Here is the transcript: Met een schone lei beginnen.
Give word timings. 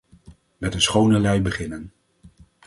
Met 0.57 0.73
een 0.73 0.81
schone 0.81 1.19
lei 1.19 1.41
beginnen. 1.41 1.91